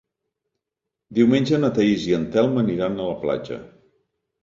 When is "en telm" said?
2.21-2.61